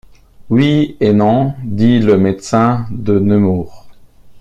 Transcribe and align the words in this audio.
Oui 0.49 0.97
et 0.99 1.13
non, 1.13 1.53
dit 1.63 1.99
le 1.99 2.17
médecin 2.17 2.87
de 2.89 3.19
Nemours. 3.19 3.87